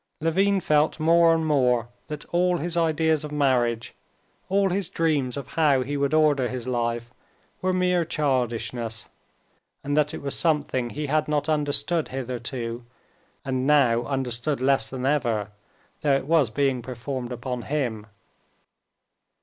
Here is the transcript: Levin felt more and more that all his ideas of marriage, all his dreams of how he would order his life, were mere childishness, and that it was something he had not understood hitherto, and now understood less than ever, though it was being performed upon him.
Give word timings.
Levin 0.19 0.59
felt 0.59 0.99
more 0.99 1.31
and 1.31 1.45
more 1.45 1.87
that 2.07 2.25
all 2.33 2.57
his 2.57 2.75
ideas 2.75 3.23
of 3.23 3.31
marriage, 3.31 3.93
all 4.49 4.71
his 4.71 4.89
dreams 4.89 5.37
of 5.37 5.49
how 5.49 5.81
he 5.83 5.95
would 5.95 6.11
order 6.11 6.47
his 6.47 6.67
life, 6.67 7.13
were 7.61 7.71
mere 7.71 8.03
childishness, 8.03 9.07
and 9.83 9.95
that 9.95 10.11
it 10.11 10.23
was 10.23 10.35
something 10.35 10.89
he 10.89 11.05
had 11.05 11.27
not 11.27 11.47
understood 11.47 12.07
hitherto, 12.07 12.83
and 13.45 13.67
now 13.67 14.03
understood 14.07 14.59
less 14.59 14.89
than 14.89 15.05
ever, 15.05 15.49
though 16.01 16.15
it 16.15 16.25
was 16.25 16.49
being 16.49 16.81
performed 16.81 17.31
upon 17.31 17.61
him. 17.61 18.07